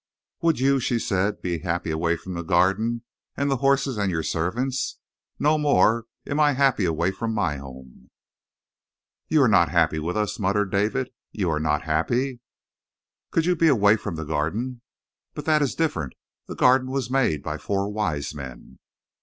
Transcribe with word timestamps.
"Would 0.41 0.59
you," 0.59 0.79
she 0.79 0.97
said, 0.97 1.43
"be 1.43 1.59
happy 1.59 1.91
away 1.91 2.15
from 2.15 2.33
the 2.33 2.41
Garden, 2.41 3.03
and 3.37 3.51
the 3.51 3.57
horses 3.57 3.99
and 3.99 4.09
your 4.09 4.23
servants? 4.23 4.97
No 5.37 5.59
more 5.59 6.07
am 6.25 6.39
I 6.39 6.53
happy 6.53 6.85
away 6.85 7.11
from 7.11 7.35
my 7.35 7.57
home." 7.57 8.09
"You 9.27 9.43
are 9.43 9.47
not 9.47 9.69
happy 9.69 9.99
with 9.99 10.17
us?" 10.17 10.39
muttered 10.39 10.71
David. 10.71 11.11
"You 11.31 11.51
are 11.51 11.59
not 11.59 11.83
happy?" 11.83 12.39
"Could 13.29 13.45
you 13.45 13.55
be 13.55 13.67
away 13.67 13.95
from 13.95 14.15
the 14.15 14.25
Garden?" 14.25 14.81
"But 15.35 15.45
that 15.45 15.61
is 15.61 15.75
different. 15.75 16.13
The 16.47 16.55
Garden 16.55 16.89
was 16.89 17.11
made 17.11 17.43
by 17.43 17.59
four 17.59 17.87
wise 17.87 18.33
men." 18.33 18.79